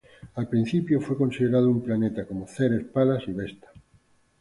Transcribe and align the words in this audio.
Al 0.37 0.49
principio 0.49 0.99
fue 0.99 1.15
considerado 1.15 1.69
un 1.69 1.83
planeta, 1.83 2.25
como 2.25 2.47
Ceres, 2.47 2.85
Palas, 2.85 3.21
y 3.27 3.33
Vesta. 3.33 3.67